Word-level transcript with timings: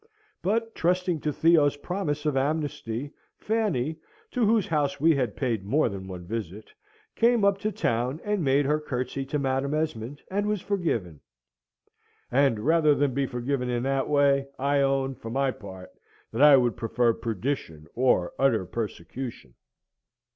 But, 0.41 0.73
trusting 0.73 1.19
to 1.21 1.31
Theo's 1.31 1.77
promise 1.77 2.25
of 2.25 2.35
amnesty, 2.35 3.13
Fanny 3.37 3.97
(to 4.31 4.43
whose 4.47 4.65
house 4.65 4.99
we 4.99 5.13
had 5.15 5.35
paid 5.35 5.63
more 5.63 5.89
than 5.89 6.07
one 6.07 6.25
visit) 6.25 6.71
came 7.15 7.45
up 7.45 7.59
to 7.59 7.71
town, 7.71 8.19
and 8.23 8.43
made 8.43 8.65
her 8.65 8.79
curtsey 8.79 9.25
to 9.25 9.37
Madam 9.37 9.75
Esmond, 9.75 10.23
and 10.31 10.47
was 10.47 10.59
forgiven. 10.59 11.21
And 12.31 12.61
rather 12.61 12.95
than 12.95 13.13
be 13.13 13.27
forgiven 13.27 13.69
in 13.69 13.83
that 13.83 14.09
way, 14.09 14.47
I 14.57 14.79
own, 14.81 15.13
for 15.13 15.29
my 15.29 15.51
part, 15.51 15.91
that 16.31 16.41
I 16.41 16.57
would 16.57 16.75
prefer 16.75 17.13
perdition 17.13 17.85
or 17.93 18.33
utter 18.39 18.65
persecution. 18.65 19.53